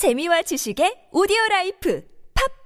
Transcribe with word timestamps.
재미와 0.00 0.40
지식의 0.40 1.10
오디오 1.12 1.36
라이프 1.50 2.02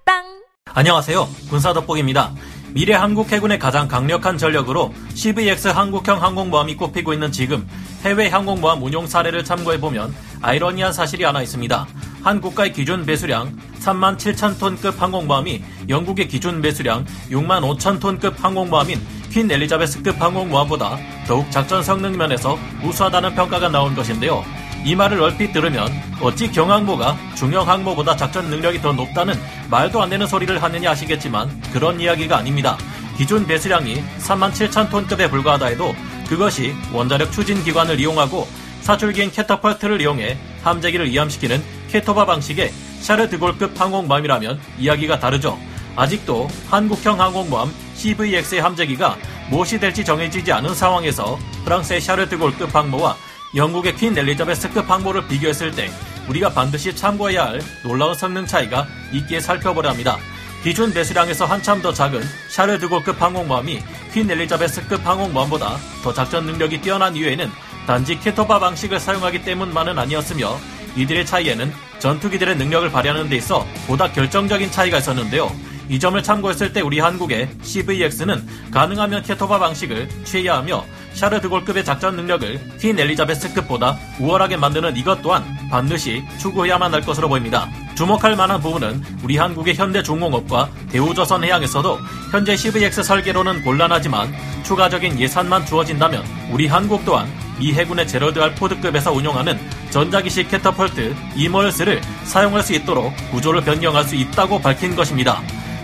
팟빵 0.07 0.23
안녕하세요. 0.67 1.27
군사 1.51 1.73
덕복입니다. 1.73 2.33
미래 2.73 2.95
한국 2.95 3.33
해군의 3.33 3.59
가장 3.59 3.89
강력한 3.89 4.39
전력으로 4.39 4.95
CVX 5.15 5.67
한국형 5.67 6.23
항공모함이 6.23 6.77
꼽히고 6.77 7.13
있는 7.13 7.33
지금 7.33 7.69
해외 8.05 8.29
항공모함 8.29 8.81
운용 8.81 9.09
사례를 9.09 9.43
참고해보면 9.43 10.15
아이러니한 10.43 10.93
사실이 10.93 11.25
하나 11.25 11.43
있습니다. 11.43 11.89
한 12.23 12.41
국가의 12.41 12.73
기준 12.73 13.05
배수량 13.05 13.59
3만 13.81 14.17
7천 14.17 14.61
톤급 14.61 15.03
항공모함이 15.03 15.61
영국의 15.89 16.29
기준 16.29 16.63
배수량 16.63 17.05
6만 17.31 17.63
5천 17.77 18.01
톤급 18.01 18.45
항공모함인 18.45 19.05
퀸 19.33 19.51
엘리자베스급 19.51 20.23
항공모함보다 20.23 20.99
더욱 21.27 21.51
작전 21.51 21.83
성능 21.83 22.17
면에서 22.17 22.57
우수하다는 22.85 23.35
평가가 23.35 23.71
나온 23.71 23.97
것인데요. 23.97 24.45
이 24.85 24.95
말을 24.95 25.21
얼핏 25.23 25.53
들으면 25.53 25.89
어찌 26.21 26.53
경항모가 26.53 27.17
중형항모보다 27.37 28.17
작전 28.17 28.51
능력이 28.51 28.83
더 28.83 28.93
높다는 28.93 29.35
말도 29.71 30.03
안 30.03 30.11
되는 30.11 30.27
소리를 30.27 30.63
하느냐 30.63 30.91
하시겠지만 30.91 31.49
그런 31.73 31.99
이야기가 31.99 32.37
아닙니다. 32.37 32.77
기준 33.17 33.47
배수량이 33.47 34.05
3만 34.19 34.53
7천 34.53 34.91
톤급에 34.91 35.31
불과하다 35.31 35.67
해도 35.67 35.95
그것이 36.29 36.75
원자력 36.93 37.33
추진 37.33 37.65
기관을 37.65 37.99
이용하고 37.99 38.47
사출기인 38.83 39.31
캐터펄트를 39.31 40.03
이용해 40.03 40.37
함재기를 40.63 41.09
이함시키는 41.09 41.63
캐토바 41.89 42.27
방식의 42.27 42.71
샤르드골급 43.01 43.81
항공모함이라면 43.81 44.61
이야기가 44.79 45.19
다르죠. 45.19 45.59
아직도 45.97 46.49
한국형 46.69 47.19
항공모함 47.21 47.73
CVX의 47.95 48.61
함재기가 48.61 49.17
무엇이 49.49 49.79
될지 49.79 50.05
정해지지 50.05 50.53
않은 50.53 50.75
상황에서 50.75 51.39
프랑스의 51.65 52.03
샤르드골급 52.03 52.75
항모와 52.75 53.17
영국의 53.55 53.95
퀸 53.95 54.19
엘리자베스급 54.19 54.91
항모를 54.91 55.29
비교했을 55.29 55.71
때 55.71 55.89
우리가 56.29 56.51
반드시 56.51 56.95
참고해야 56.95 57.45
할 57.45 57.61
놀라운 57.85 58.15
성능 58.15 58.47
차이가 58.47 58.87
있기에 59.13 59.41
살펴보려 59.41 59.91
합니다. 59.91 60.19
기준 60.65 60.93
배수량에서 60.93 61.45
한참 61.45 61.81
더 61.81 61.93
작은 61.93 62.23
샤르드골급 62.49 63.21
항공모함이 63.21 63.81
퀸 64.13 64.29
엘리자베스급 64.29 65.07
항공모함보다 65.07 65.77
더 66.03 66.13
작전 66.13 66.47
능력이 66.47 66.81
뛰어난 66.81 67.15
이유에는 67.15 67.49
단지 67.87 68.19
캐토바 68.19 68.59
방식을 68.59 68.99
사용하기 68.99 69.45
때문만은 69.45 69.99
아니었으며 69.99 70.59
이들의 70.97 71.25
차이에는 71.25 71.73
전투기들의 72.01 72.57
능력을 72.57 72.91
발휘하는 72.91 73.29
데 73.29 73.37
있어 73.37 73.67
보다 73.87 74.11
결정적인 74.11 74.71
차이가 74.73 74.99
있었는데요. 74.99 75.51
이 75.89 75.99
점을 75.99 76.21
참고했을 76.23 76.73
때 76.73 76.81
우리 76.81 76.99
한국의 76.99 77.49
CVX는 77.63 78.71
가능하면 78.71 79.23
CATOBAR 79.23 79.59
방식을 79.59 80.09
취해야 80.25 80.57
하며 80.57 80.85
샤르 81.15 81.38
드골급의 81.38 81.85
작전 81.85 82.17
능력을 82.17 82.79
퀸 82.81 82.99
엘리자베스급보다 82.99 83.97
우월하게 84.21 84.57
만드는 84.57 84.97
이것 84.97 85.23
또한 85.23 85.45
반드시 85.71 86.25
추구해야만 86.39 86.93
할 86.93 87.03
것으로 87.03 87.29
보입니다. 87.29 87.69
주목할 87.95 88.35
만한 88.35 88.61
부분은 88.61 89.03
우리 89.23 89.37
한국의 89.37 89.75
현대 89.75 90.03
중공업과 90.03 90.69
대우조선 90.91 91.45
해양에서도 91.45 91.99
현재 92.33 92.57
CVX 92.57 93.05
설계로는 93.05 93.63
곤란하지만 93.63 94.35
추가적인 94.65 95.21
예산만 95.21 95.67
주어진다면 95.67 96.25
우리 96.51 96.67
한국 96.67 97.05
또한 97.05 97.29
미 97.59 97.73
해군의 97.73 98.09
제럴드 98.09 98.41
R. 98.41 98.55
포드급에서 98.55 99.13
운용하는 99.13 99.59
전자기식 99.91 100.49
캐터펄트 100.49 101.15
EMALS를 101.37 102.01
사용할 102.25 102.63
수 102.63 102.75
있도록 102.75 103.13
구조를 103.31 103.63
변경할 103.63 104.03
수 104.05 104.17
있다고 104.17 104.61
밝힌 104.61 104.97
것입니다. 104.97 105.41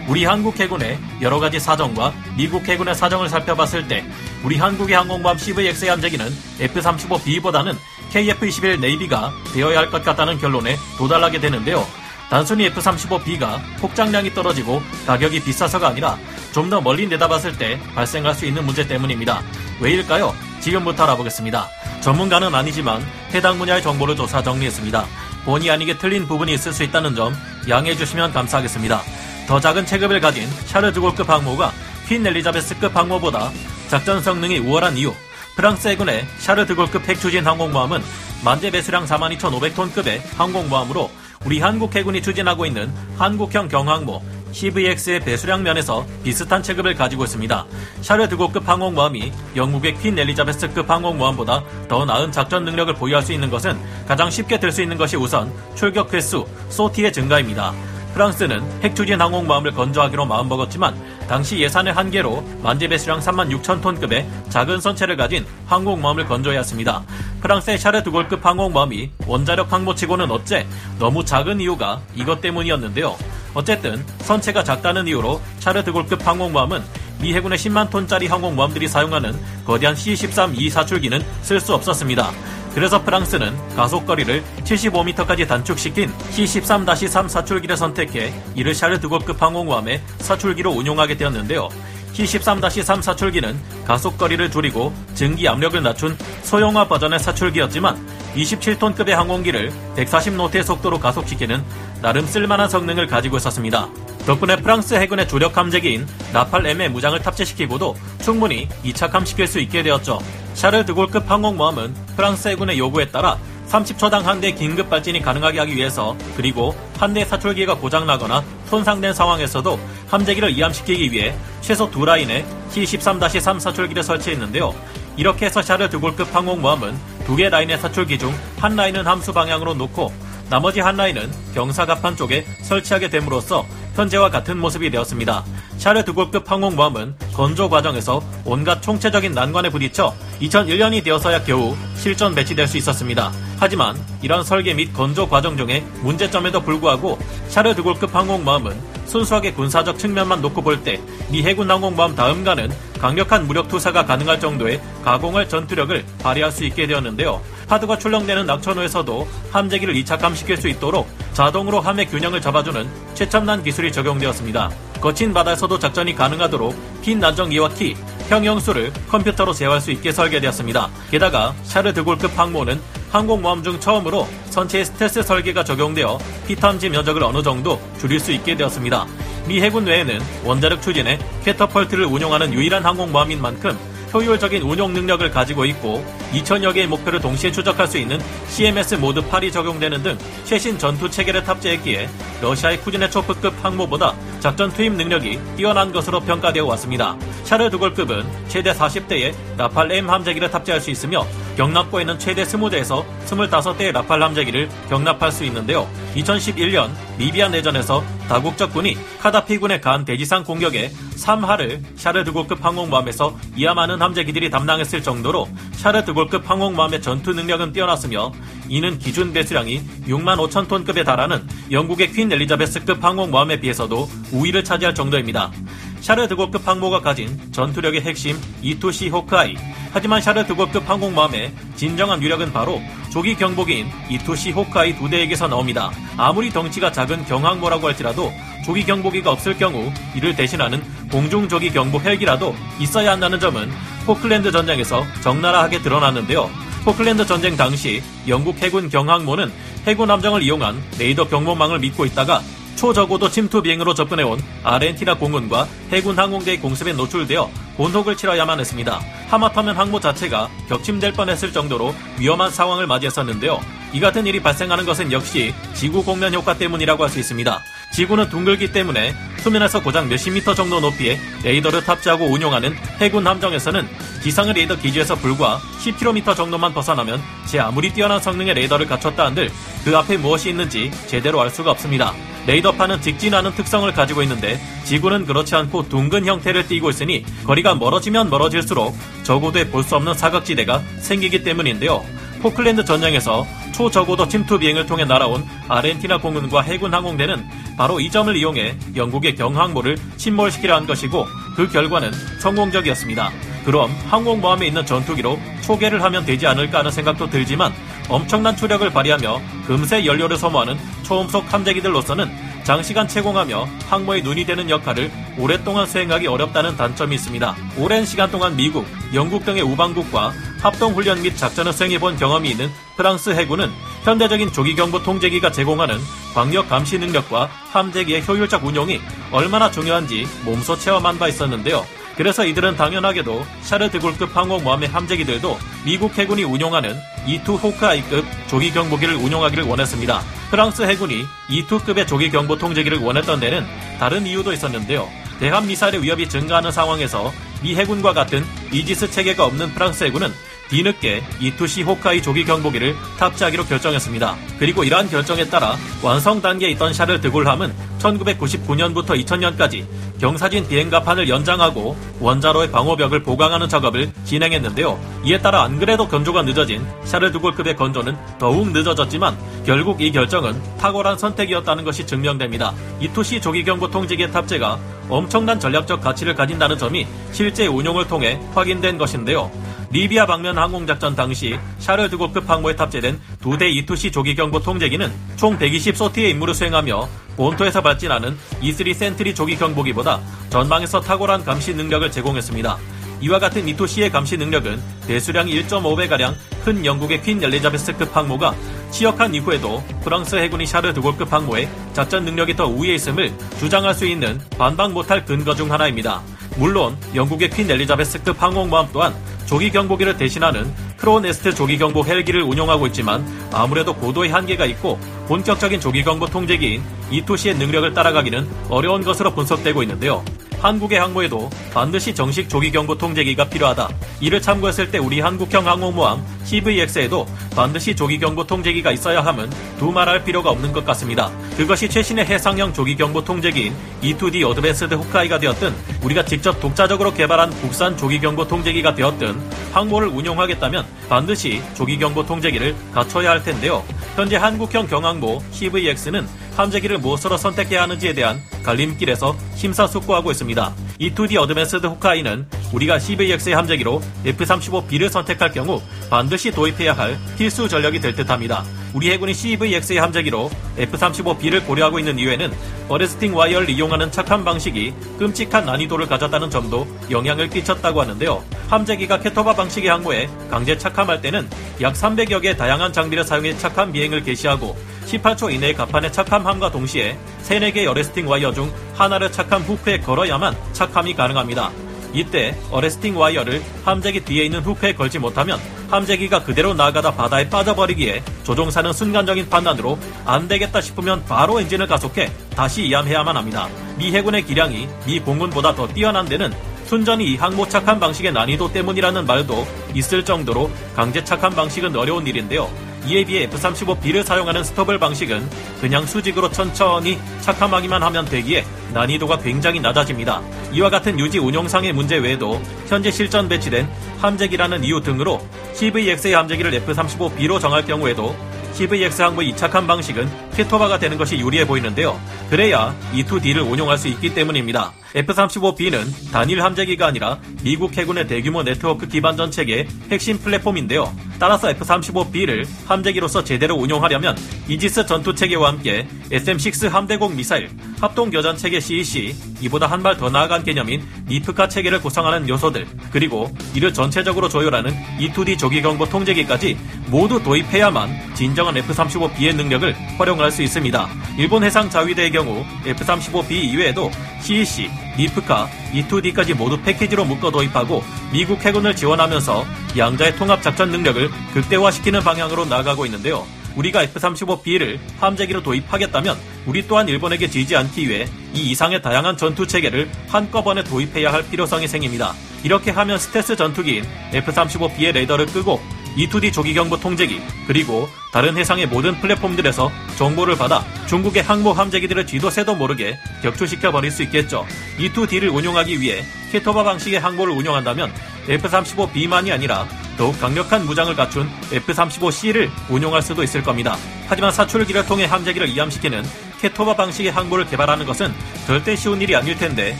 우리 0.08 0.24
한국 0.24 0.58
해군의 0.58 0.98
여러 1.20 1.38
가지 1.38 1.60
사정과 1.60 2.12
미국 2.36 2.66
해군의 2.68 2.94
사정을 2.94 3.28
살펴봤을 3.28 3.86
때 3.86 4.04
우리 4.42 4.56
한국의 4.58 4.96
항공모함 4.96 5.38
CVX의 5.38 5.90
함재기는 5.90 6.26
F-35B보다는 6.60 7.76
KF-21 8.12 8.80
네이비가 8.80 9.32
되어야 9.54 9.78
할 9.78 9.90
것 9.90 10.04
같다는 10.04 10.38
결론에 10.38 10.76
도달하게 10.98 11.38
되는데요. 11.40 11.86
단순히 12.28 12.64
F-35B가 12.66 13.58
폭장량이 13.80 14.34
떨어지고 14.34 14.82
가격이 15.06 15.42
비싸서가 15.44 15.88
아니라 15.88 16.16
좀 16.52 16.70
더 16.70 16.80
멀리 16.80 17.06
내다봤을 17.06 17.56
때 17.58 17.78
발생할 17.94 18.34
수 18.34 18.46
있는 18.46 18.64
문제 18.64 18.86
때문입니다. 18.86 19.42
왜일까요? 19.80 20.34
지금부터 20.60 21.04
알아보겠습니다. 21.04 21.68
전문가는 22.00 22.52
아니지만 22.54 23.04
해당 23.32 23.58
분야의 23.58 23.82
정보를 23.82 24.16
조사 24.16 24.42
정리했습니다. 24.42 25.04
본의 25.44 25.70
아니게 25.70 25.98
틀린 25.98 26.26
부분이 26.26 26.52
있을 26.54 26.72
수 26.72 26.82
있다는 26.82 27.14
점 27.14 27.34
양해해 27.68 27.96
주시면 27.96 28.32
감사하겠습니다. 28.32 29.00
더 29.46 29.60
작은 29.60 29.86
체급을 29.86 30.20
가진 30.20 30.48
샤르드골급 30.66 31.28
항모가 31.28 31.72
퀸 32.06 32.26
엘리자베스급 32.26 32.96
항모보다 32.96 33.50
작전 33.88 34.22
성능이 34.22 34.58
우월한 34.58 34.96
이유 34.96 35.12
프랑스 35.56 35.88
해군의 35.88 36.24
샤르드골급 36.38 37.08
핵추진 37.08 37.46
항공모함은 37.46 38.02
만재 38.44 38.70
배수량 38.70 39.04
42,500톤급의 39.06 40.20
항공모함으로 40.36 41.10
우리 41.44 41.58
한국 41.60 41.94
해군이 41.94 42.22
추진하고 42.22 42.66
있는 42.66 42.92
한국형 43.18 43.68
경항모 43.68 44.22
CVX의 44.52 45.20
배수량 45.20 45.62
면에서 45.62 46.04
비슷한 46.24 46.62
체급을 46.62 46.94
가지고 46.94 47.24
있습니다. 47.24 47.66
샤르드고급 48.02 48.68
항공모함이 48.68 49.32
영국의 49.56 49.96
퀸 49.98 50.18
엘리자베스급 50.18 50.90
항공모함보다 50.90 51.62
더 51.88 52.04
나은 52.04 52.32
작전 52.32 52.64
능력을 52.64 52.92
보유할 52.94 53.22
수 53.22 53.32
있는 53.32 53.48
것은 53.50 53.78
가장 54.08 54.28
쉽게 54.30 54.58
들 54.58 54.72
수 54.72 54.82
있는 54.82 54.96
것이 54.96 55.16
우선 55.16 55.52
출격 55.74 56.12
횟수, 56.12 56.46
소티의 56.68 57.12
증가입니다. 57.12 57.72
프랑스는 58.14 58.62
핵추진 58.82 59.20
항공모함을 59.20 59.72
건조하기로 59.72 60.26
마음먹었지만 60.26 60.94
당시 61.28 61.58
예산의 61.58 61.92
한계로 61.92 62.42
만재 62.62 62.88
배 62.88 62.98
수량 62.98 63.20
3만 63.20 63.50
6천 63.60 63.80
톤급의 63.80 64.26
작은 64.48 64.80
선체를 64.80 65.16
가진 65.16 65.46
항공모함을 65.66 66.26
건조해야 66.26 66.60
했습니다. 66.60 67.02
프랑스의 67.40 67.78
샤르드골급 67.78 68.44
항공모함이 68.44 69.10
원자력 69.26 69.72
항모치고는 69.72 70.30
어째 70.30 70.66
너무 70.98 71.24
작은 71.24 71.60
이유가 71.60 72.00
이것 72.14 72.40
때문이었는데요. 72.40 73.16
어쨌든 73.54 74.04
선체가 74.20 74.64
작다는 74.64 75.06
이유로 75.06 75.40
샤르드골급 75.60 76.26
항공모함은 76.26 76.82
미 77.20 77.34
해군의 77.34 77.58
10만 77.58 77.90
톤짜리 77.90 78.26
항공모함들이 78.26 78.88
사용하는 78.88 79.38
거대한 79.66 79.94
C-13E 79.94 80.70
사출기는 80.70 81.22
쓸 81.42 81.60
수 81.60 81.74
없었습니다. 81.74 82.30
그래서 82.74 83.02
프랑스는 83.02 83.56
가속거리를 83.74 84.42
75m까지 84.64 85.48
단축시킨 85.48 86.12
C-13-3 86.30 87.28
사출기를 87.28 87.76
선택해 87.76 88.32
이를 88.54 88.74
샤르드골급 88.74 89.40
항공모함의 89.42 90.00
사출기로 90.18 90.70
운용하게 90.70 91.16
되었는데요. 91.16 91.68
C-13-3 92.12 93.02
사출기는 93.02 93.56
가속거리를 93.86 94.50
줄이고 94.50 94.92
증기 95.14 95.48
압력을 95.48 95.80
낮춘 95.82 96.16
소형화 96.42 96.86
버전의 96.86 97.18
사출기였지만 97.18 98.20
27톤급의 98.34 99.10
항공기를 99.10 99.72
140노트의 99.96 100.62
속도로 100.62 101.00
가속시키는 101.00 101.62
나름 102.02 102.26
쓸만한 102.26 102.68
성능을 102.68 103.06
가지고 103.06 103.36
있었습니다. 103.38 103.88
덕분에 104.26 104.56
프랑스 104.56 104.94
해군의 104.94 105.26
주력 105.28 105.56
함재기인 105.56 106.06
라팔 106.32 106.66
M의 106.66 106.88
무장을 106.90 107.18
탑재시키고도 107.20 107.96
충분히 108.22 108.68
이착함시킬 108.84 109.46
수 109.46 109.58
있게 109.60 109.82
되었죠. 109.82 110.20
샤르 110.54 110.84
드골급 110.84 111.28
항공모함은 111.30 111.94
프랑스 112.16 112.48
해군의 112.48 112.78
요구에 112.78 113.06
따라 113.08 113.38
30초당 113.68 114.22
한 114.22 114.40
대 114.40 114.50
긴급 114.52 114.90
발진이 114.90 115.20
가능하게 115.22 115.60
하기 115.60 115.76
위해서 115.76 116.16
그리고 116.36 116.74
한 116.98 117.14
대 117.14 117.24
사출기가 117.24 117.76
고장나거나 117.76 118.42
손상된 118.66 119.14
상황에서도 119.14 119.78
함재기를 120.08 120.50
이함시키기 120.50 121.10
위해 121.12 121.34
최소 121.60 121.90
두 121.90 122.04
라인의 122.04 122.44
C-13-3 122.72 123.58
사출기를 123.60 124.02
설치했는데요. 124.02 124.74
이렇게 125.16 125.46
해서 125.46 125.62
샤르 125.62 125.88
드골급 125.88 126.34
항공모함은 126.34 126.94
두 127.26 127.36
개 127.36 127.48
라인의 127.48 127.78
사출기 127.78 128.18
중 128.18 128.32
한 128.60 128.76
라인은 128.76 129.06
함수 129.06 129.32
방향으로 129.32 129.74
놓고 129.74 130.12
나머지 130.50 130.80
한 130.80 130.96
라인은 130.96 131.30
경사갑판 131.54 132.16
쪽에 132.16 132.44
설치하게 132.62 133.08
됨으로써 133.08 133.64
현재와 134.00 134.30
같은 134.30 134.56
모습이 134.56 134.90
되었습니다. 134.90 135.44
샤르 135.76 136.02
드골급 136.02 136.50
항공모함은 136.50 137.16
건조 137.34 137.68
과정에서 137.68 138.22
온갖 138.46 138.80
총체적인 138.80 139.32
난관에 139.32 139.68
부딪혀 139.68 140.14
2001년이 140.40 141.04
되어서야 141.04 141.44
겨우 141.44 141.76
실전 141.96 142.34
배치될 142.34 142.66
수 142.66 142.78
있었습니다. 142.78 143.30
하지만 143.58 143.94
이런 144.22 144.42
설계 144.42 144.72
및 144.72 144.94
건조 144.94 145.28
과정 145.28 145.54
중에 145.58 145.84
문제점에도 146.00 146.62
불구하고 146.62 147.18
샤르 147.48 147.74
드골급 147.74 148.14
항공모함은 148.14 148.89
순수하게 149.10 149.52
군사적 149.52 149.98
측면만 149.98 150.40
놓고 150.40 150.62
볼 150.62 150.82
때 150.84 151.00
미 151.30 151.42
해군 151.42 151.70
항공모함 151.70 152.14
다음가는 152.16 152.70
강력한 153.00 153.46
무력 153.46 153.68
투사가 153.68 154.04
가능할 154.04 154.40
정도의 154.40 154.80
가공할 155.04 155.48
전투력을 155.48 156.04
발휘할 156.22 156.50
수 156.52 156.64
있게 156.64 156.86
되었는데요. 156.86 157.40
파도가 157.68 157.98
출렁대는 157.98 158.46
악천후에서도 158.46 159.28
함재기를 159.52 159.96
이착함시킬 159.96 160.56
수 160.56 160.68
있도록 160.68 161.08
자동으로 161.32 161.80
함의 161.80 162.08
균형을 162.08 162.40
잡아주는 162.40 162.88
최첨단 163.14 163.62
기술이 163.62 163.92
적용되었습니다. 163.92 164.70
거친 165.00 165.32
바다에서도 165.32 165.78
작전이 165.78 166.14
가능하도록 166.14 167.00
핀 167.02 167.20
안정기와 167.20 167.70
키, 167.70 167.96
평형수를 168.28 168.92
컴퓨터로 169.08 169.52
제어할 169.54 169.80
수 169.80 169.90
있게 169.92 170.12
설계되었습니다. 170.12 170.90
게다가 171.10 171.54
샤르 171.62 171.92
드골급 171.94 172.38
항모는 172.38 172.80
항공모함 173.10 173.62
중 173.62 173.80
처음으로 173.80 174.26
선체의 174.50 174.84
스텔스 174.84 175.22
설계가 175.22 175.64
적용되어 175.64 176.18
피탐지 176.46 176.90
면적을 176.90 177.24
어느 177.24 177.42
정도 177.42 177.80
줄일 177.98 178.20
수 178.20 178.32
있게 178.32 178.56
되었습니다. 178.56 179.06
미 179.48 179.60
해군 179.60 179.86
외에는 179.86 180.20
원자력 180.44 180.80
추진에 180.80 181.18
캐터펄트를 181.44 182.04
운용하는 182.04 182.52
유일한 182.52 182.84
항공모함인 182.84 183.42
만큼 183.42 183.76
효율적인 184.14 184.62
운용 184.62 184.92
능력을 184.92 185.28
가지고 185.30 185.64
있고 185.66 186.04
2천여 186.32 186.74
개의 186.74 186.86
목표를 186.86 187.20
동시에 187.20 187.50
추적할 187.52 187.86
수 187.86 187.98
있는 187.98 188.20
CMS 188.48 188.94
모드 188.94 189.20
8이 189.20 189.52
적용되는 189.52 190.02
등 190.02 190.18
최신 190.44 190.78
전투 190.78 191.10
체계를 191.10 191.44
탑재했기에 191.44 192.08
러시아의 192.40 192.80
쿠즈네초프급 192.80 193.64
항모보다 193.64 194.14
작전 194.40 194.72
투입 194.72 194.94
능력이 194.94 195.38
뛰어난 195.56 195.92
것으로 195.92 196.20
평가되어 196.20 196.64
왔습니다. 196.64 197.16
샤르두골급은 197.44 198.24
최대 198.48 198.72
40대의 198.72 199.34
라팔 199.56 199.92
M 199.92 200.08
함재기를 200.08 200.50
탑재할 200.50 200.80
수 200.80 200.90
있으며 200.90 201.26
경납고에는 201.56 202.18
최대 202.18 202.44
20대에서 202.44 203.04
25대의 203.26 203.92
라팔 203.92 204.22
함재기를 204.22 204.68
경납할 204.88 205.32
수 205.32 205.44
있는데요. 205.44 205.88
2011년 206.14 206.90
리비아 207.20 207.48
내전에서 207.50 208.02
다국적군이 208.30 208.96
카다피군의 209.20 209.82
간 209.82 210.06
대지상 210.06 210.42
공격에 210.42 210.90
3하를 211.16 211.82
샤르드골급 211.94 212.64
항공모함에서 212.64 213.36
이하 213.56 213.74
많은 213.74 214.00
함재기들이 214.00 214.48
담당했을 214.48 215.02
정도로 215.02 215.46
샤르드골급 215.72 216.48
항공모함의 216.48 217.02
전투 217.02 217.34
능력은 217.34 217.74
뛰어났으며 217.74 218.32
이는 218.70 218.98
기준 218.98 219.34
배수량이 219.34 219.82
6만 220.06 220.38
5천 220.48 220.66
톤급에 220.66 221.04
달하는 221.04 221.46
영국의 221.70 222.10
퀸 222.12 222.32
엘리자베스급 222.32 223.04
항공모함에 223.04 223.60
비해서도 223.60 224.08
우위를 224.32 224.64
차지할 224.64 224.94
정도입니다. 224.94 225.52
샤르드골급 226.00 226.66
항모가 226.66 227.02
가진 227.02 227.38
전투력의 227.52 228.00
핵심 228.00 228.40
E2C 228.62 229.12
호크아이 229.12 229.56
하지만 229.92 230.22
샤르드골급 230.22 230.88
항공모함의 230.88 231.52
진정한 231.76 232.22
위력은 232.22 232.50
바로 232.54 232.80
조기 233.10 233.34
경보기인 233.34 233.90
E2C 234.08 234.54
호크아이 234.54 234.94
두 234.96 235.10
대에게서 235.10 235.48
나옵니다. 235.48 235.90
아무리 236.16 236.48
덩치가 236.50 236.92
작은 236.92 237.24
경항모라고 237.26 237.88
할지라도 237.88 238.32
조기 238.64 238.84
경보기가 238.84 239.32
없을 239.32 239.56
경우 239.56 239.92
이를 240.14 240.34
대신하는 240.36 240.80
공중 241.10 241.48
조기 241.48 241.70
경보 241.70 242.00
헬기라도 242.00 242.54
있어야 242.78 243.12
한다는 243.12 243.40
점은 243.40 243.70
포클랜드 244.06 244.52
전쟁에서 244.52 245.04
적나라하게 245.22 245.82
드러났는데요. 245.82 246.48
포클랜드 246.84 247.26
전쟁 247.26 247.56
당시 247.56 248.02
영국 248.28 248.56
해군 248.58 248.88
경항모는 248.88 249.52
해군 249.86 250.10
함정을 250.10 250.42
이용한 250.42 250.80
레이더 250.98 251.28
경보망을 251.28 251.80
믿고 251.80 252.04
있다가 252.06 252.42
초저고도 252.76 253.28
침투 253.28 253.60
비행으로 253.60 253.92
접근해온 253.92 254.40
아르헨티나 254.62 255.18
공군과 255.18 255.66
해군 255.90 256.18
항공대의 256.18 256.60
공습에 256.60 256.92
노출되어 256.92 257.50
곤욕을 257.76 258.16
치러야만 258.16 258.60
했습니다. 258.60 259.00
하마터면 259.30 259.76
항모 259.76 260.00
자체가 260.00 260.48
격침될 260.68 261.12
뻔했을 261.12 261.52
정도로 261.52 261.94
위험한 262.18 262.50
상황을 262.50 262.86
맞이했었는데요. 262.86 263.60
이 263.92 264.00
같은 264.00 264.26
일이 264.26 264.40
발생하는 264.42 264.84
것은 264.84 265.12
역시 265.12 265.54
지구 265.74 266.04
공면 266.04 266.34
효과 266.34 266.56
때문이라고 266.56 267.04
할 267.04 267.10
수 267.10 267.18
있습니다. 267.18 267.60
지구는 267.92 268.28
둥글기 268.28 268.72
때문에 268.72 269.14
수면에서 269.38 269.82
고작 269.82 270.06
몇십 270.06 270.32
미터 270.32 270.54
정도 270.54 270.78
높이에 270.78 271.18
레이더를 271.42 271.84
탑재하고 271.84 272.26
운용하는 272.26 272.76
해군 273.00 273.26
함정에서는 273.26 273.88
기상의 274.22 274.54
레이더 274.54 274.76
기지에서 274.76 275.16
불과 275.16 275.58
10km 275.82 276.36
정도만 276.36 276.72
벗어나면 276.72 277.20
제 277.46 277.58
아무리 277.58 277.92
뛰어난 277.92 278.20
성능의 278.20 278.54
레이더를 278.54 278.86
갖췄다 278.86 279.24
한들 279.26 279.50
그 279.84 279.96
앞에 279.96 280.18
무엇이 280.18 280.50
있는지 280.50 280.92
제대로 281.08 281.40
알 281.40 281.50
수가 281.50 281.72
없습니다. 281.72 282.14
레이더판은 282.46 283.00
직진하는 283.00 283.52
특성을 283.52 283.90
가지고 283.92 284.22
있는데 284.22 284.60
지구는 284.84 285.26
그렇지 285.26 285.54
않고 285.54 285.88
둥근 285.88 286.26
형태를 286.26 286.66
띠고 286.66 286.90
있으니 286.90 287.24
거리가 287.44 287.74
멀어지면 287.74 288.30
멀어질수록 288.30 288.96
적어도 289.22 289.64
볼수 289.70 289.96
없는 289.96 290.14
사각지대가 290.14 290.82
생기기 290.98 291.42
때문인데요. 291.42 292.04
포클랜드 292.42 292.84
전쟁에서 292.84 293.46
초저고도 293.72 294.28
침투 294.28 294.58
비행을 294.58 294.86
통해 294.86 295.04
날아온 295.04 295.44
아르헨티나 295.68 296.18
공군과 296.18 296.62
해군 296.62 296.92
항공대는 296.94 297.46
바로 297.76 298.00
이 298.00 298.10
점을 298.10 298.34
이용해 298.34 298.76
영국의 298.96 299.36
경항모를 299.36 299.96
침몰시키려 300.16 300.74
한 300.74 300.86
것이고 300.86 301.26
그 301.56 301.68
결과는 301.68 302.12
성공적이었습니다. 302.40 303.30
그럼 303.64 303.90
항공모함에 304.08 304.66
있는 304.66 304.84
전투기로 304.86 305.38
초계를 305.62 306.02
하면 306.02 306.24
되지 306.24 306.46
않을까 306.46 306.78
하는 306.78 306.90
생각도 306.90 307.28
들지만 307.28 307.72
엄청난 308.10 308.56
추력을 308.56 308.88
발휘하며 308.90 309.40
금세 309.66 310.04
연료를 310.04 310.36
소모하는 310.36 310.76
초음속 311.04 311.52
함재기들로서는 311.52 312.28
장시간 312.64 313.08
채공하며 313.08 313.68
항모의 313.88 314.22
눈이 314.22 314.44
되는 314.44 314.68
역할을 314.68 315.10
오랫동안 315.38 315.86
수행하기 315.86 316.26
어렵다는 316.26 316.76
단점이 316.76 317.14
있습니다. 317.14 317.56
오랜 317.78 318.04
시간 318.04 318.30
동안 318.30 318.56
미국, 318.56 318.86
영국 319.14 319.44
등의 319.44 319.62
우방국과 319.62 320.32
합동훈련 320.60 321.22
및 321.22 321.36
작전을 321.36 321.72
수행해본 321.72 322.16
경험이 322.16 322.50
있는 322.50 322.70
프랑스 322.96 323.30
해군은 323.30 323.70
현대적인 324.02 324.52
조기경보 324.52 325.02
통제기가 325.02 325.52
제공하는 325.52 325.98
광역 326.34 326.68
감시 326.68 326.98
능력과 326.98 327.48
함재기의 327.72 328.26
효율적 328.26 328.64
운용이 328.64 329.00
얼마나 329.30 329.70
중요한지 329.70 330.26
몸소 330.44 330.78
체험한 330.78 331.18
바 331.18 331.28
있었는데요. 331.28 331.86
그래서 332.20 332.44
이들은 332.44 332.76
당연하게도 332.76 333.46
샤르드골급 333.62 334.36
항공모함의 334.36 334.90
함재기들도 334.90 335.58
미국 335.86 336.18
해군이 336.18 336.44
운용하는 336.44 336.94
E2 337.24 337.62
호크아이급 337.62 338.26
조기 338.46 338.72
경보기를 338.72 339.14
운용하기를 339.14 339.64
원했습니다. 339.64 340.20
프랑스 340.50 340.82
해군이 340.82 341.24
E2급의 341.48 342.06
조기 342.06 342.30
경보 342.30 342.58
통제기를 342.58 342.98
원했던 342.98 343.40
데는 343.40 343.64
다른 343.98 344.26
이유도 344.26 344.52
있었는데요. 344.52 345.08
대함 345.38 345.66
미사일의 345.66 346.02
위협이 346.02 346.28
증가하는 346.28 346.70
상황에서 346.70 347.32
미 347.62 347.74
해군과 347.74 348.12
같은 348.12 348.44
이지스 348.70 349.10
체계가 349.10 349.46
없는 349.46 349.72
프랑스 349.72 350.04
해군은 350.04 350.30
뒤늦게 350.68 351.22
E2C 351.40 351.86
호카이 351.86 352.20
조기 352.20 352.44
경보기를 352.44 352.96
탑재하기로 353.18 353.64
결정했습니다. 353.64 354.36
그리고 354.58 354.84
이러한 354.84 355.08
결정에 355.08 355.46
따라 355.46 355.78
완성 356.02 356.42
단계에 356.42 356.68
있던 356.72 356.92
샤를 356.92 357.22
드골함은 357.22 357.72
1999년부터 358.00 359.24
2000년까지 359.24 359.84
경사진 360.18 360.66
비행가판을 360.66 361.28
연장하고 361.28 361.96
원자로의 362.20 362.70
방호벽을 362.70 363.22
보강하는 363.22 363.68
작업을 363.68 364.10
진행했는데요. 364.24 364.98
이에 365.24 365.38
따라 365.38 365.62
안 365.62 365.78
그래도 365.78 366.08
건조가 366.08 366.42
늦어진 366.42 366.84
샤르드골급의 367.04 367.76
건조는 367.76 368.16
더욱 368.38 368.70
늦어졌지만 368.72 369.36
결국 369.64 370.00
이 370.00 370.10
결정은 370.10 370.60
탁월한 370.78 371.18
선택이었다는 371.18 371.84
것이 371.84 372.06
증명됩니다. 372.06 372.74
E2C 373.00 373.42
조기경보 373.42 373.90
통제기의 373.90 374.32
탑재가 374.32 374.78
엄청난 375.08 375.60
전략적 375.60 376.00
가치를 376.00 376.34
가진다는 376.34 376.78
점이 376.78 377.06
실제 377.32 377.66
운용을 377.66 378.06
통해 378.08 378.40
확인된 378.54 378.96
것인데요. 378.98 379.50
리비아 379.92 380.24
방면 380.24 380.56
항공작전 380.56 381.16
당시 381.16 381.58
샤르드골급 381.80 382.48
항모에 382.48 382.76
탑재된 382.76 383.20
두대 383.42 383.70
E2C 383.72 384.12
조기경보 384.12 384.60
통제기는 384.62 385.12
총 385.36 385.58
120소티의 385.58 386.30
임무를 386.30 386.54
수행하며 386.54 387.08
본토에서 387.36 387.80
발진하는 387.80 388.36
E3 388.62 388.94
센트리 388.94 389.34
조기 389.34 389.56
경보기보다 389.56 390.20
전방에서 390.50 391.00
탁월한 391.00 391.44
감시 391.44 391.74
능력을 391.74 392.08
제공했습니다. 392.10 392.78
이와 393.22 393.38
같은 393.38 393.66
E2C의 393.66 394.12
감시 394.12 394.36
능력은 394.36 394.80
배수량 395.06 395.46
1.5배가량 395.46 396.34
큰 396.64 396.84
영국의 396.84 397.22
퀸 397.22 397.42
엘리자베스급 397.42 398.14
항모가 398.16 398.54
취역한 398.90 399.34
이후에도 399.34 399.82
프랑스 400.02 400.36
해군이 400.36 400.66
샤르 400.66 400.92
드골급 400.92 401.32
항모의 401.32 401.68
작전 401.92 402.24
능력이 402.24 402.56
더 402.56 402.66
우위에 402.66 402.94
있음을 402.94 403.32
주장할 403.58 403.94
수 403.94 404.06
있는 404.06 404.40
반박 404.58 404.92
못할 404.92 405.24
근거 405.24 405.54
중 405.54 405.72
하나입니다. 405.72 406.22
물론 406.56 406.96
영국의 407.14 407.50
퀸 407.50 407.70
엘리자베스급 407.70 408.40
항공모함 408.42 408.88
또한 408.92 409.14
조기 409.46 409.70
경보기를 409.70 410.16
대신하는 410.16 410.72
크로우즈네스트 410.96 411.54
조기 411.54 411.78
경보 411.78 412.04
헬기를 412.04 412.42
운용하고 412.42 412.86
있지만 412.88 413.24
아무래도 413.52 413.94
고도의 413.94 414.30
한계가 414.30 414.66
있고 414.66 414.98
본격적인 415.26 415.80
조기 415.80 416.04
경보 416.04 416.26
통제기인 416.26 416.82
이토시의 417.10 417.56
능력을 417.56 417.92
따라가기는 417.94 418.48
어려운 418.68 419.02
것으로 419.02 419.34
분석되고 419.34 419.82
있는데요. 419.82 420.22
한국의 420.60 420.98
항모에도 420.98 421.48
반드시 421.72 422.14
정식 422.14 422.48
조기경보 422.48 422.98
통제기가 422.98 423.48
필요하다. 423.48 423.88
이를 424.20 424.42
참고했을 424.42 424.90
때 424.90 424.98
우리 424.98 425.20
한국형 425.20 425.66
항공모함 425.66 426.22
CVX에도 426.44 427.26
반드시 427.56 427.96
조기경보 427.96 428.46
통제기가 428.46 428.92
있어야 428.92 429.24
함은 429.24 429.50
두말할 429.78 430.22
필요가 430.22 430.50
없는 430.50 430.72
것 430.72 430.84
같습니다. 430.84 431.30
그것이 431.56 431.88
최신의 431.88 432.26
해상형 432.26 432.74
조기경보 432.74 433.24
통제기인 433.24 433.74
E2D 434.02 434.42
어드밴스드 434.50 434.94
호카이가 434.94 435.38
되었든 435.38 435.74
우리가 436.02 436.24
직접 436.24 436.60
독자적으로 436.60 437.14
개발한 437.14 437.50
국산 437.60 437.96
조기경보 437.96 438.46
통제기가 438.46 438.94
되었든 438.94 439.40
항모를 439.72 440.08
운용하겠다면 440.08 440.84
반드시 441.08 441.62
조기경보 441.74 442.26
통제기를 442.26 442.76
갖춰야 442.92 443.30
할 443.30 443.42
텐데요. 443.42 443.82
현재 444.16 444.36
한국형 444.36 444.86
경항모 444.86 445.42
CVX는 445.52 446.26
함재기를 446.56 446.98
무엇으로 446.98 447.36
선택해야 447.36 447.82
하는지에 447.82 448.12
대한 448.12 448.40
갈림길에서 448.62 449.36
심사숙고하고 449.54 450.30
있습니다. 450.30 450.74
E2D 451.00 451.36
Advanced 451.36 451.86
Hawkeye는 451.86 452.46
우리가 452.72 452.98
CVX의 452.98 453.54
함재기로 453.54 454.02
F-35B를 454.26 455.08
선택할 455.08 455.52
경우 455.52 455.80
반드시 456.10 456.50
도입해야 456.50 456.92
할 456.92 457.16
필수 457.38 457.68
전력이 457.68 458.00
될 458.00 458.14
듯합니다. 458.14 458.64
우리 458.92 459.10
해군이 459.10 459.34
CVX의 459.34 459.98
함재기로 459.98 460.50
F-35B를 460.76 461.64
고려하고 461.64 461.98
있는 461.98 462.18
이유에는 462.18 462.52
arresting 462.88 463.36
wire를 463.36 463.70
이용하는 463.70 464.10
착함 464.10 464.44
방식이 464.44 464.92
끔찍한 465.18 465.64
난이도를 465.64 466.06
가졌다는 466.06 466.50
점도 466.50 466.86
영향을 467.10 467.48
끼쳤다고 467.48 468.00
하는데요. 468.00 468.42
함재기가 468.68 469.20
CATOBAR 469.20 469.54
방식의 469.54 469.90
항모에 469.90 470.28
강제 470.50 470.76
착함할 470.76 471.20
때는 471.20 471.48
약 471.80 471.94
300여 471.94 472.42
개의 472.42 472.56
다양한 472.56 472.92
장비를 472.92 473.24
사용해 473.24 473.56
착함 473.58 473.92
비행을 473.92 474.24
개시하고 474.24 474.76
18초 475.06 475.52
이내에 475.52 475.72
갑판에 475.72 476.10
착함함과 476.10 476.72
동시에 476.72 477.16
3, 477.42 477.60
4개의 477.60 477.86
arresting 477.86 478.28
wire 478.28 478.52
중 478.52 478.72
하나를 478.94 479.30
착함 479.30 479.62
후크에 479.62 480.00
걸어야만 480.00 480.56
착함이 480.72 481.14
가능합니다. 481.14 481.70
이때 482.12 482.56
arresting 482.72 483.16
wire를 483.16 483.62
함재기 483.84 484.24
뒤에 484.24 484.44
있는 484.44 484.60
후크에 484.60 484.94
걸지 484.94 485.20
못하면 485.20 485.60
함재기가 485.90 486.44
그대로 486.44 486.74
나가다 486.74 487.12
바다에 487.12 487.48
빠져버리기에 487.48 488.22
조종사는 488.44 488.92
순간적인 488.92 489.48
판단으로 489.48 489.98
안 490.24 490.48
되겠다 490.48 490.80
싶으면 490.80 491.24
바로 491.24 491.60
엔진을 491.60 491.86
가속해 491.86 492.30
다시 492.54 492.86
이함해야만 492.86 493.36
합니다. 493.36 493.68
미 493.98 494.12
해군의 494.12 494.44
기량이 494.46 494.88
미 495.06 495.20
공군보다 495.20 495.74
더 495.74 495.88
뛰어난 495.88 496.26
데는 496.26 496.52
순전히 496.86 497.32
이 497.32 497.36
항모 497.36 497.68
착한 497.68 498.00
방식의 498.00 498.32
난이도 498.32 498.72
때문이라는 498.72 499.26
말도 499.26 499.66
있을 499.94 500.24
정도로 500.24 500.70
강제 500.96 501.22
착한 501.22 501.54
방식은 501.54 501.94
어려운 501.94 502.26
일인데요. 502.26 502.68
이에 503.06 503.24
비해 503.24 503.44
F-35B를 503.44 504.24
사용하는 504.24 504.62
스토블 504.62 504.98
방식은 504.98 505.48
그냥 505.80 506.06
수직으로 506.06 506.50
천천히 506.50 507.18
착함하기만 507.40 508.02
하면 508.02 508.24
되기에 508.24 508.64
난이도가 508.92 509.38
굉장히 509.38 509.80
낮아집니다. 509.80 510.42
이와 510.72 510.90
같은 510.90 511.18
유지 511.18 511.38
운용상의 511.38 511.92
문제 511.92 512.16
외에도 512.16 512.60
현재 512.86 513.10
실전 513.10 513.48
배치된 513.48 513.88
함재기라는 514.18 514.84
이유 514.84 515.00
등으로 515.00 515.40
CVX의 515.74 516.34
함재기를 516.34 516.74
F-35B로 516.74 517.60
정할 517.60 517.84
경우에도 517.84 518.36
CVX 518.72 519.22
항모의 519.22 519.48
이착한 519.50 519.86
방식은 519.86 520.49
캐토바가 520.54 520.98
되는 520.98 521.16
것이 521.18 521.38
유리해 521.38 521.66
보이는데요. 521.66 522.20
그래야 522.50 522.94
E2D를 523.12 523.70
운용할 523.70 523.98
수 523.98 524.08
있기 524.08 524.34
때문입니다. 524.34 524.92
F-35B는 525.14 526.30
단일 526.30 526.62
함재기가 526.62 527.06
아니라 527.06 527.38
미국 527.64 527.96
해군의 527.96 528.28
대규모 528.28 528.62
네트워크 528.62 529.08
기반 529.08 529.36
전체계의 529.36 529.88
핵심 530.10 530.38
플랫폼인데요. 530.38 531.12
따라서 531.40 531.68
F-35B를 531.70 532.64
함재기로서 532.86 533.42
제대로 533.42 533.74
운용하려면 533.74 534.36
이지스 534.68 535.06
전투 535.06 535.34
체계와 535.34 535.68
함께 535.68 536.06
SM-6 536.30 536.90
함대공 536.90 537.34
미사일, 537.34 537.70
합동 538.00 538.30
교전 538.30 538.56
체계 538.56 538.78
CEC, 538.78 539.34
이보다 539.62 539.86
한 539.86 540.00
발 540.02 540.16
더 540.16 540.30
나아간 540.30 540.62
개념인 540.62 541.02
니프카 541.28 541.68
체계를 541.68 542.00
구성하는 542.02 542.48
요소들, 542.48 542.86
그리고 543.10 543.50
이를 543.74 543.92
전체적으로 543.92 544.48
조율하는 544.48 544.94
E2D 545.18 545.58
조기 545.58 545.82
경보 545.82 546.08
통제기까지 546.08 546.76
모두 547.08 547.42
도입해야만 547.42 548.34
진정한 548.34 548.76
F-35B의 548.76 549.56
능력을 549.56 549.94
활용할 550.18 550.49
수 550.50 550.62
있습니다. 550.62 551.08
일본 551.38 551.64
해상 551.64 551.88
자위대의 551.88 552.30
경우 552.30 552.64
F-35B 552.86 553.52
이외에도 553.52 554.10
CEC, 554.40 554.90
니프카, 555.18 555.68
E2D까지 555.92 556.54
모두 556.54 556.80
패키지로 556.80 557.24
묶어 557.24 557.50
도입하고 557.50 558.02
미국 558.32 558.64
해군을 558.64 558.96
지원하면서 558.96 559.64
양자의 559.96 560.36
통합 560.36 560.62
작전 560.62 560.90
능력을 560.90 561.30
극대화시키는 561.52 562.20
방향으로 562.20 562.64
나아가고 562.64 563.06
있는데요. 563.06 563.46
우리가 563.76 564.02
F-35B를 564.02 564.98
함재기로 565.20 565.62
도입하겠다면 565.62 566.36
우리 566.66 566.86
또한 566.86 567.08
일본에게 567.08 567.48
지지 567.48 567.76
않기 567.76 568.08
위해 568.08 568.26
이 568.52 568.70
이상의 568.70 569.00
다양한 569.02 569.36
전투 569.36 569.66
체계를 569.66 570.10
한꺼번에 570.28 570.82
도입해야 570.82 571.32
할 571.32 571.48
필요성이 571.48 571.86
생깁니다. 571.86 572.34
이렇게 572.62 572.90
하면 572.90 573.18
스텔스 573.18 573.56
전투기인 573.56 574.04
F-35B의 574.32 575.12
레이더를 575.12 575.46
끄고 575.46 575.80
E2D 576.16 576.52
조기경보 576.52 576.98
통제기 577.00 577.40
그리고 577.66 578.08
다른 578.32 578.56
해상의 578.56 578.86
모든 578.86 579.18
플랫폼들에서 579.20 579.90
정보를 580.16 580.56
받아 580.56 580.84
중국의 581.06 581.42
항모 581.42 581.72
함재기들을 581.72 582.26
뒤도 582.26 582.50
새도 582.50 582.74
모르게 582.76 583.18
격추시켜 583.42 583.92
버릴 583.92 584.10
수 584.10 584.22
있겠죠. 584.24 584.66
E2D를 584.98 585.54
운용하기 585.54 586.00
위해 586.00 586.24
캐토바 586.52 586.82
방식의 586.82 587.20
항모를 587.20 587.52
운용한다면 587.54 588.12
F-35B만이 588.48 589.52
아니라 589.52 589.86
더욱 590.16 590.38
강력한 590.40 590.84
무장을 590.84 591.14
갖춘 591.14 591.48
F-35C를 591.72 592.68
운용할 592.88 593.22
수도 593.22 593.42
있을 593.42 593.62
겁니다. 593.62 593.96
하지만 594.28 594.52
사출 594.52 594.84
기를 594.84 595.06
통해 595.06 595.24
함재기를 595.24 595.68
이함시키는 595.68 596.24
캐토바 596.60 596.94
방식의 596.94 597.32
항모를 597.32 597.66
개발하는 597.66 598.04
것은 598.04 598.32
절대 598.66 598.94
쉬운 598.94 599.20
일이 599.22 599.34
아닐 599.34 599.56
텐데 599.56 599.96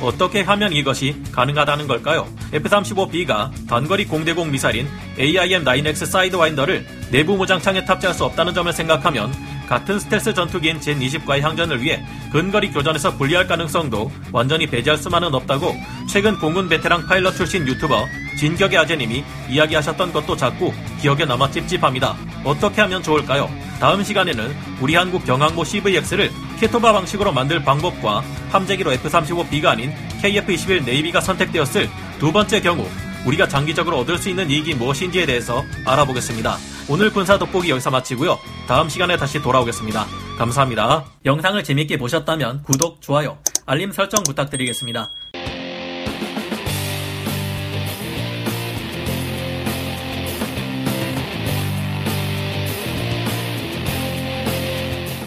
어떻게 0.00 0.40
하면 0.40 0.72
이것이 0.72 1.22
가능하다는 1.30 1.86
걸까요? 1.86 2.28
F-35B가 2.52 3.68
단거리 3.68 4.06
공대공 4.06 4.50
미사일인 4.50 4.88
AIM-9X 5.18 6.06
사이드와인더를 6.06 6.84
내부 7.10 7.36
무장창에 7.36 7.84
탑재할 7.84 8.14
수 8.14 8.24
없다는 8.24 8.54
점을 8.54 8.72
생각하면 8.72 9.32
같은 9.68 9.98
스텔스 9.98 10.34
전투기인 10.34 10.80
젠20과의 10.80 11.40
항전을 11.40 11.80
위해 11.80 12.04
근거리 12.32 12.72
교전에서 12.72 13.16
불리할 13.16 13.46
가능성도 13.46 14.10
완전히 14.32 14.66
배제할 14.66 14.98
수만은 14.98 15.34
없다고 15.34 15.74
최근 16.08 16.36
공군 16.38 16.68
베테랑 16.68 17.06
파일럿 17.06 17.36
출신 17.36 17.66
유튜버 17.66 18.06
진격의 18.36 18.78
아재님이 18.78 19.24
이야기하셨던 19.48 20.12
것도 20.12 20.36
자꾸 20.36 20.72
기억에 21.00 21.24
남아 21.24 21.52
찝찝합니다. 21.52 22.16
어떻게 22.44 22.80
하면 22.82 23.02
좋을까요? 23.02 23.50
다음 23.80 24.02
시간에는 24.04 24.54
우리 24.80 24.94
한국 24.94 25.24
경항모 25.24 25.64
CVX를 25.64 26.30
CATOBAR 26.60 26.92
방식으로 26.92 27.32
만들 27.32 27.62
방법과 27.64 28.22
함재기로 28.50 28.92
F-35B가 28.92 29.66
아닌 29.66 29.92
KF-21 30.22 30.84
네이비가 30.84 31.20
선택되었을 31.20 31.88
두 32.18 32.32
번째 32.32 32.60
경우 32.60 32.86
우리가 33.26 33.48
장기적으로 33.48 33.98
얻을 33.98 34.18
수 34.18 34.28
있는 34.28 34.50
이익이 34.50 34.74
무엇인지에 34.74 35.26
대해서 35.26 35.64
알아보겠습니다. 35.86 36.56
오늘 36.88 37.10
군사 37.12 37.38
돋보기 37.38 37.70
여기서 37.70 37.90
마치고요. 37.90 38.38
다음 38.66 38.88
시간에 38.88 39.16
다시 39.16 39.40
돌아오겠습니다. 39.40 40.06
감사합니다. 40.38 41.04
영상을 41.24 41.62
재밌게 41.62 41.98
보셨다면 41.98 42.62
구독, 42.64 43.00
좋아요, 43.00 43.38
알림 43.66 43.92
설정 43.92 44.22
부탁드리겠습니다. 44.24 45.10